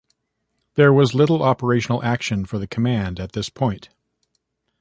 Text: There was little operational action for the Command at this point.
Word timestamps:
There 0.73 0.91
was 0.91 1.13
little 1.13 1.43
operational 1.43 2.03
action 2.03 2.45
for 2.47 2.57
the 2.57 2.65
Command 2.65 3.19
at 3.19 3.33
this 3.33 3.49
point. 3.49 3.89